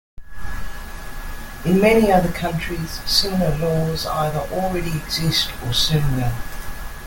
[1.63, 6.33] In many other countries similar laws either already exist or soon will.